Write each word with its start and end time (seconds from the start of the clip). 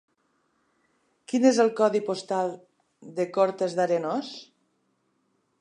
Quin 1.33 1.45
és 1.49 1.59
el 1.65 1.69
codi 1.81 2.01
postal 2.09 2.51
de 3.21 3.29
Cortes 3.39 3.79
d'Arenós? 3.81 4.37